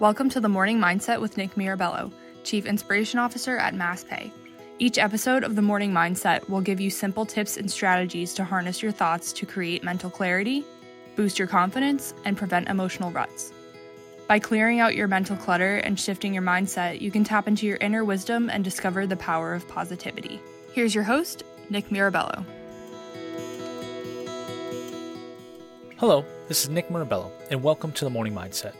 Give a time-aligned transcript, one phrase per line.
[0.00, 2.10] Welcome to the Morning Mindset with Nick Mirabello,
[2.42, 4.32] Chief Inspiration Officer at MassPay.
[4.78, 8.80] Each episode of the Morning Mindset will give you simple tips and strategies to harness
[8.82, 10.64] your thoughts to create mental clarity,
[11.16, 13.52] boost your confidence, and prevent emotional ruts.
[14.26, 17.76] By clearing out your mental clutter and shifting your mindset, you can tap into your
[17.82, 20.40] inner wisdom and discover the power of positivity.
[20.72, 22.42] Here's your host, Nick Mirabello.
[25.98, 28.72] Hello, this is Nick Mirabello, and welcome to the Morning Mindset.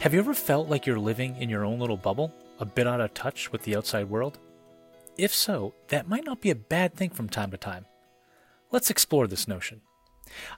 [0.00, 3.00] Have you ever felt like you're living in your own little bubble, a bit out
[3.00, 4.38] of touch with the outside world?
[5.16, 7.86] If so, that might not be a bad thing from time to time.
[8.70, 9.80] Let's explore this notion.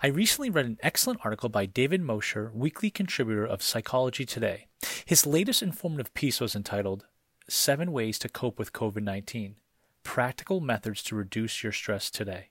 [0.03, 4.67] I recently read an excellent article by David Mosher, weekly contributor of Psychology Today.
[5.05, 7.07] His latest informative piece was entitled
[7.49, 9.57] Seven Ways to Cope with COVID 19
[10.03, 12.49] Practical Methods to Reduce Your Stress Today.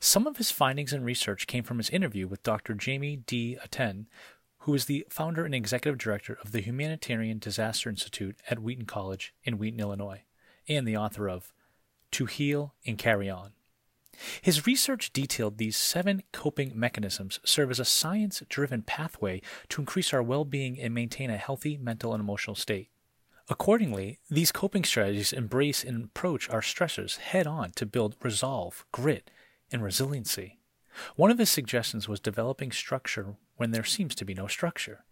[0.00, 2.74] Some of his findings and research came from his interview with Dr.
[2.74, 3.58] Jamie D.
[3.62, 4.06] Aten,
[4.66, 9.32] who is the founder and executive director of the Humanitarian Disaster Institute at Wheaton College
[9.44, 10.22] in Wheaton, Illinois,
[10.68, 11.52] and the author of
[12.10, 13.52] To Heal and Carry On.
[14.42, 20.12] His research detailed these seven coping mechanisms serve as a science driven pathway to increase
[20.12, 22.88] our well being and maintain a healthy mental and emotional state.
[23.48, 29.30] Accordingly, these coping strategies embrace and approach our stressors head on to build resolve, grit,
[29.70, 30.58] and resiliency.
[31.14, 35.04] One of his suggestions was developing structure when there seems to be no structure.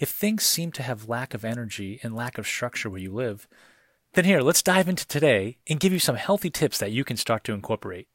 [0.00, 3.46] If things seem to have lack of energy and lack of structure where you live,
[4.14, 7.16] then here, let's dive into today and give you some healthy tips that you can
[7.16, 8.08] start to incorporate.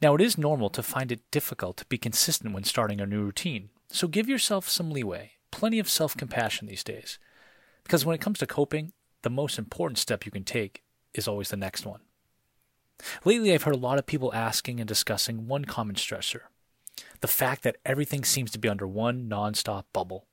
[0.00, 3.22] Now, it is normal to find it difficult to be consistent when starting a new
[3.22, 7.18] routine, so give yourself some leeway, plenty of self compassion these days.
[7.82, 10.82] Because when it comes to coping, the most important step you can take
[11.14, 12.00] is always the next one.
[13.24, 16.42] Lately, I've heard a lot of people asking and discussing one common stressor
[17.20, 20.26] the fact that everything seems to be under one nonstop bubble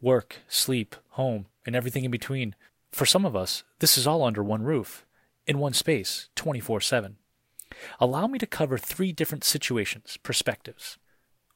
[0.00, 2.54] work, sleep, home, and everything in between.
[2.92, 5.04] For some of us, this is all under one roof,
[5.46, 7.16] in one space, 24 7.
[8.00, 10.98] Allow me to cover three different situations, perspectives.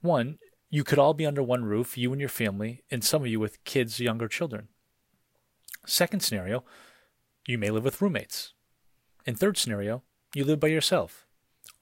[0.00, 0.38] One,
[0.70, 3.38] you could all be under one roof, you and your family, and some of you
[3.38, 4.68] with kids, younger children.
[5.86, 6.64] Second scenario,
[7.46, 8.54] you may live with roommates.
[9.26, 10.02] And third scenario,
[10.34, 11.26] you live by yourself.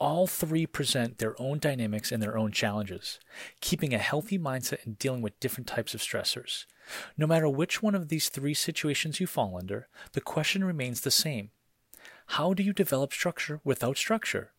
[0.00, 3.20] All three present their own dynamics and their own challenges,
[3.60, 6.64] keeping a healthy mindset and dealing with different types of stressors.
[7.18, 11.10] No matter which one of these three situations you fall under, the question remains the
[11.10, 11.50] same
[12.34, 14.52] how do you develop structure without structure?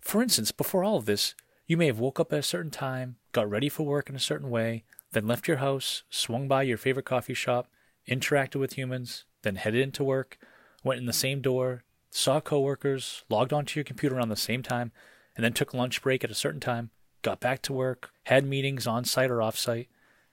[0.00, 1.34] For instance, before all of this,
[1.66, 4.20] you may have woke up at a certain time, got ready for work in a
[4.20, 7.68] certain way, then left your house, swung by your favorite coffee shop,
[8.06, 10.36] interacted with humans, then headed into work,
[10.84, 14.92] went in the same door, saw coworkers, logged onto your computer around the same time,
[15.36, 16.90] and then took lunch break at a certain time,
[17.22, 19.88] got back to work, had meetings on site or off site,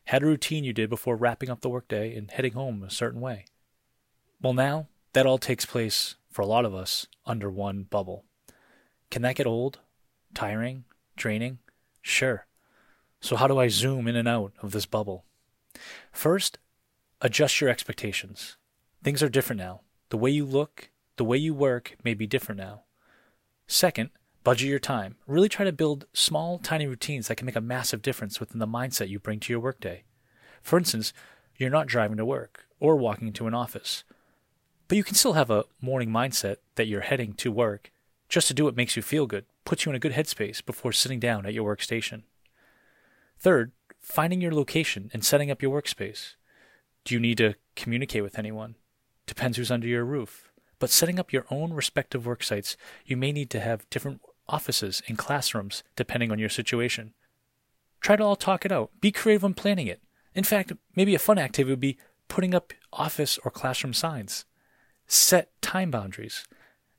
[0.05, 3.21] had a routine you did before wrapping up the workday and heading home a certain
[3.21, 3.45] way.
[4.41, 8.25] Well, now that all takes place for a lot of us under one bubble.
[9.09, 9.79] Can that get old?
[10.33, 10.83] Tiring?
[11.15, 11.59] Draining?
[12.01, 12.45] Sure.
[13.21, 15.23] So, how do I zoom in and out of this bubble?
[16.11, 16.59] First,
[17.21, 18.57] adjust your expectations.
[19.03, 19.81] Things are different now.
[20.09, 22.83] The way you look, the way you work may be different now.
[23.67, 24.09] Second,
[24.43, 25.15] budget your time.
[25.27, 28.67] Really try to build small, tiny routines that can make a massive difference within the
[28.67, 30.03] mindset you bring to your workday.
[30.61, 31.13] For instance,
[31.57, 34.03] you're not driving to work or walking to an office.
[34.87, 37.91] But you can still have a morning mindset that you're heading to work
[38.29, 40.91] just to do what makes you feel good, puts you in a good headspace before
[40.91, 42.23] sitting down at your workstation.
[43.39, 46.35] Third, finding your location and setting up your workspace.
[47.03, 48.75] Do you need to communicate with anyone?
[49.25, 50.51] Depends who's under your roof.
[50.79, 55.01] But setting up your own respective work sites, you may need to have different offices
[55.07, 57.13] and classrooms depending on your situation.
[58.01, 58.91] Try to all talk it out.
[59.01, 60.01] Be creative when planning it.
[60.35, 61.97] In fact, maybe a fun activity would be
[62.27, 64.45] putting up office or classroom signs.
[65.07, 66.45] Set time boundaries.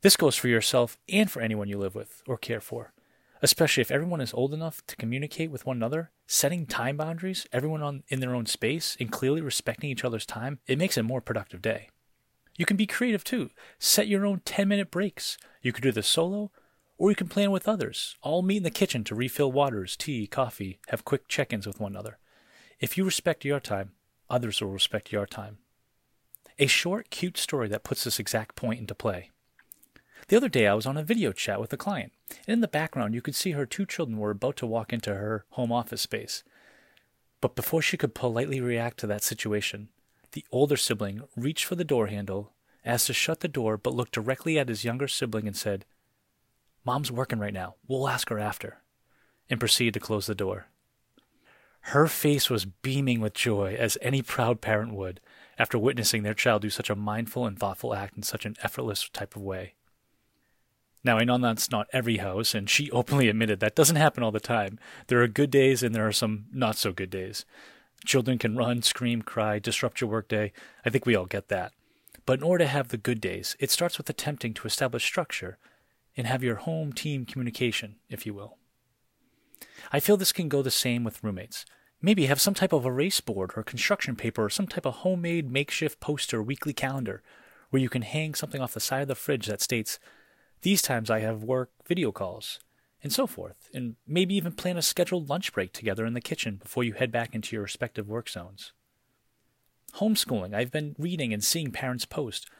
[0.00, 2.92] This goes for yourself and for anyone you live with or care for.
[3.42, 7.82] Especially if everyone is old enough to communicate with one another, setting time boundaries, everyone
[7.82, 11.20] on, in their own space, and clearly respecting each other's time, it makes a more
[11.20, 11.90] productive day.
[12.56, 13.50] You can be creative too.
[13.78, 15.36] Set your own 10 minute breaks.
[15.62, 16.50] You could do this solo,
[16.98, 18.16] or you can plan with others.
[18.22, 21.80] All meet in the kitchen to refill waters, tea, coffee, have quick check ins with
[21.80, 22.18] one another.
[22.80, 23.92] If you respect your time,
[24.30, 25.58] others will respect your time.
[26.58, 29.30] A short, cute story that puts this exact point into play.
[30.28, 32.12] The other day, I was on a video chat with a client,
[32.46, 35.14] and in the background, you could see her two children were about to walk into
[35.14, 36.42] her home office space.
[37.40, 39.88] But before she could politely react to that situation,
[40.36, 42.52] the older sibling reached for the door handle,
[42.84, 45.86] asked to shut the door, but looked directly at his younger sibling and said,
[46.84, 47.76] Mom's working right now.
[47.88, 48.82] We'll ask her after,
[49.48, 50.66] and proceeded to close the door.
[51.80, 55.22] Her face was beaming with joy, as any proud parent would,
[55.58, 59.08] after witnessing their child do such a mindful and thoughtful act in such an effortless
[59.08, 59.72] type of way.
[61.02, 64.32] Now, I know that's not every house, and she openly admitted that doesn't happen all
[64.32, 64.78] the time.
[65.06, 67.46] There are good days and there are some not so good days.
[68.04, 70.52] Children can run, scream, cry, disrupt your workday.
[70.84, 71.72] I think we all get that.
[72.24, 75.58] But in order to have the good days, it starts with attempting to establish structure
[76.16, 78.58] and have your home team communication, if you will.
[79.92, 81.64] I feel this can go the same with roommates.
[82.02, 85.50] Maybe have some type of erase board or construction paper or some type of homemade
[85.50, 87.22] makeshift poster weekly calendar
[87.70, 89.98] where you can hang something off the side of the fridge that states,
[90.62, 92.60] These times I have work video calls,
[93.06, 96.56] and so forth, and maybe even plan a scheduled lunch break together in the kitchen
[96.56, 98.72] before you head back into your respective work zones.
[99.94, 102.50] Homeschooling, I've been reading and seeing parents post.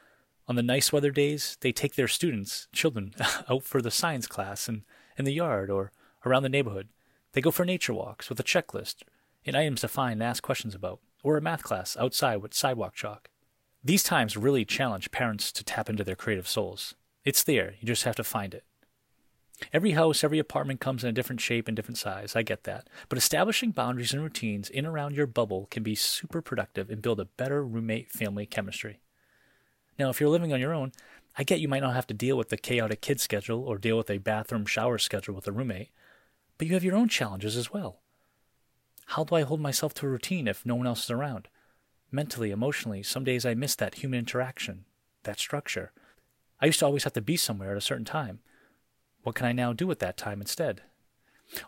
[0.47, 3.13] On the nice weather days, they take their students, children,
[3.49, 4.83] out for the science class and
[5.17, 5.91] in the yard or
[6.25, 6.87] around the neighborhood.
[7.33, 9.03] They go for nature walks with a checklist
[9.45, 12.95] and items to find and ask questions about, or a math class outside with sidewalk
[12.95, 13.27] chalk.
[13.83, 16.95] These times really challenge parents to tap into their creative souls.
[17.25, 18.63] It's there, you just have to find it.
[19.73, 22.35] Every house, every apartment comes in a different shape and different size.
[22.35, 22.87] I get that.
[23.09, 27.01] But establishing boundaries and routines in and around your bubble can be super productive and
[27.01, 28.99] build a better roommate family chemistry.
[29.97, 30.91] Now, if you're living on your own,
[31.37, 33.97] I get you might not have to deal with the chaotic kid schedule or deal
[33.97, 35.89] with a bathroom shower schedule with a roommate,
[36.57, 37.99] but you have your own challenges as well.
[39.07, 41.47] How do I hold myself to a routine if no one else is around?
[42.11, 44.85] Mentally, emotionally, some days I miss that human interaction,
[45.23, 45.91] that structure.
[46.61, 48.39] I used to always have to be somewhere at a certain time.
[49.23, 50.81] What can I now do with that time instead?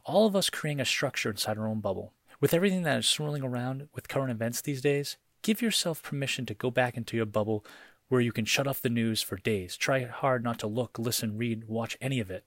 [0.05, 2.13] All of us creating a structure inside our own bubble.
[2.41, 6.53] With everything that is swirling around with current events these days, give yourself permission to
[6.53, 7.65] go back into your bubble
[8.07, 9.77] where you can shut off the news for days.
[9.77, 12.43] Try hard not to look, listen, read, watch any of it.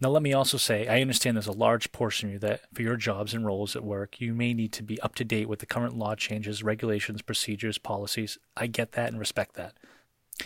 [0.00, 2.82] Now, let me also say, I understand there's a large portion of you that, for
[2.82, 5.60] your jobs and roles at work, you may need to be up to date with
[5.60, 8.36] the current law changes, regulations, procedures, policies.
[8.56, 9.74] I get that and respect that.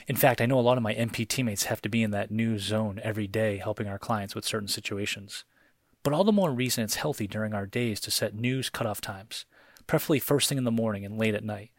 [0.07, 2.31] In fact, I know a lot of my MP teammates have to be in that
[2.31, 5.45] news zone every day helping our clients with certain situations.
[6.03, 9.45] But all the more reason it's healthy during our days to set news cutoff times,
[9.87, 11.71] preferably first thing in the morning and late at night.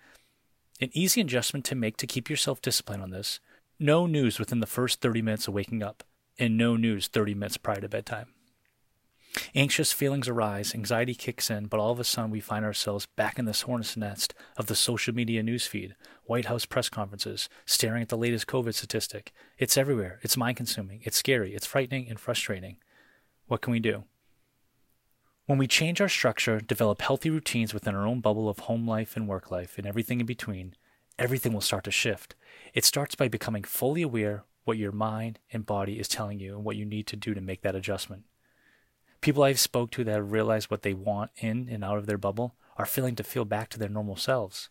[0.82, 3.40] An easy adjustment to make to keep yourself disciplined on this
[3.82, 6.04] no news within the first 30 minutes of waking up
[6.38, 8.28] and no news 30 minutes prior to bedtime.
[9.56, 13.40] Anxious feelings arise, anxiety kicks in, but all of a sudden we find ourselves back
[13.40, 15.94] in this hornet's nest of the social media newsfeed,
[16.26, 19.32] White House press conferences, staring at the latest COVID statistic.
[19.58, 20.20] It's everywhere.
[20.22, 21.02] It's mind consuming.
[21.04, 21.54] It's scary.
[21.54, 22.78] It's frightening and frustrating.
[23.48, 24.04] What can we do?
[25.46, 29.16] When we change our structure, develop healthy routines within our own bubble of home life
[29.16, 30.76] and work life and everything in between,
[31.18, 32.36] everything will start to shift.
[32.76, 36.64] It starts by becoming fully aware what your mind and body is telling you and
[36.64, 38.26] what you need to do to make that adjustment.
[39.22, 42.18] People I've spoke to that have realized what they want in and out of their
[42.18, 44.70] bubble are feeling to feel back to their normal selves.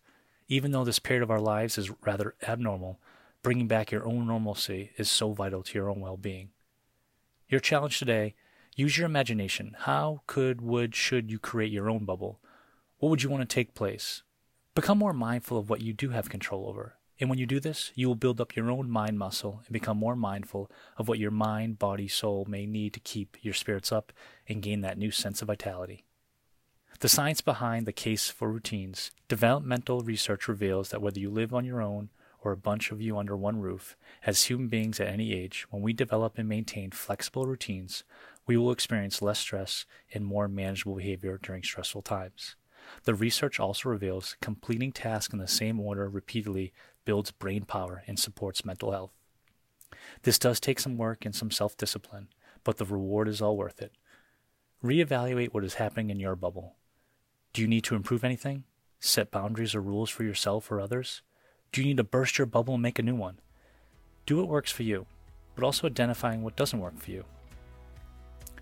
[0.49, 2.99] Even though this period of our lives is rather abnormal,
[3.43, 6.49] bringing back your own normalcy is so vital to your own well-being.
[7.49, 8.35] Your challenge today,
[8.75, 9.77] use your imagination.
[9.81, 12.41] How could, would, should you create your own bubble?
[12.99, 14.23] What would you want to take place?
[14.75, 17.91] Become more mindful of what you do have control over and when you do this,
[17.95, 21.31] you will build up your own mind muscle and become more mindful of what your
[21.31, 24.13] mind, body, soul may need to keep your spirits up
[24.49, 26.05] and gain that new sense of vitality.
[27.01, 31.65] The science behind the case for routines, developmental research reveals that whether you live on
[31.65, 32.11] your own
[32.41, 35.83] or a bunch of you under one roof, as human beings at any age, when
[35.83, 38.05] we develop and maintain flexible routines,
[38.47, 42.55] we will experience less stress and more manageable behavior during stressful times.
[43.05, 46.73] The research also reveals completing tasks in the same order repeatedly
[47.05, 49.13] builds brain power and supports mental health.
[50.23, 52.29] This does take some work and some self discipline,
[52.65, 53.93] but the reward is all worth it.
[54.85, 56.77] Reevaluate what is happening in your bubble.
[57.53, 58.65] Do you need to improve anything?
[59.01, 61.23] Set boundaries or rules for yourself or others?
[61.73, 63.41] Do you need to burst your bubble and make a new one?
[64.27, 65.07] Do what works for you,
[65.55, 67.25] but also identifying what doesn't work for you.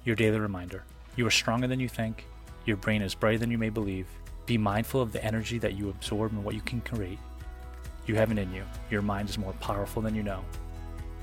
[0.04, 0.84] Your daily reminder
[1.16, 2.26] you are stronger than you think,
[2.66, 4.08] your brain is brighter than you may believe.
[4.44, 7.18] Be mindful of the energy that you absorb and what you can create.
[8.06, 8.64] You have it in you.
[8.90, 10.44] Your mind is more powerful than you know.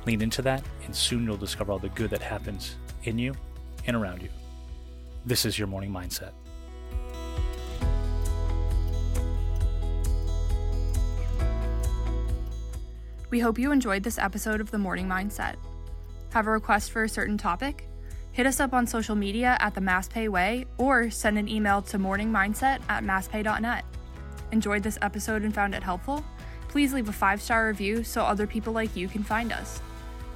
[0.05, 3.35] Lean into that, and soon you'll discover all the good that happens in you
[3.85, 4.29] and around you.
[5.25, 6.31] This is your morning mindset.
[13.29, 15.55] We hope you enjoyed this episode of The Morning Mindset.
[16.33, 17.87] Have a request for a certain topic?
[18.33, 21.97] Hit us up on social media at the MassPay Way or send an email to
[21.97, 23.85] morningmindset at masspay.net.
[24.51, 26.23] Enjoyed this episode and found it helpful?
[26.73, 29.79] please leave a five star review so other people like you can find us.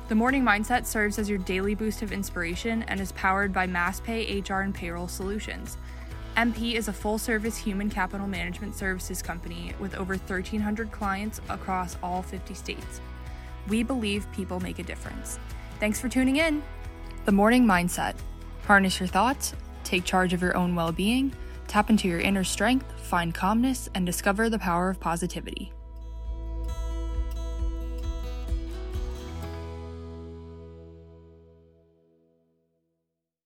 [0.07, 4.47] The Morning Mindset serves as your daily boost of inspiration and is powered by MassPay
[4.47, 5.79] HR and Payroll Solutions.
[6.37, 11.97] MP is a full service human capital management services company with over 1,300 clients across
[12.03, 13.01] all 50 states.
[13.67, 15.39] We believe people make a difference.
[15.79, 16.61] Thanks for tuning in.
[17.27, 18.15] The Morning Mindset.
[18.67, 19.53] Harness your thoughts,
[19.83, 21.33] take charge of your own well being,
[21.67, 25.73] tap into your inner strength, find calmness, and discover the power of positivity.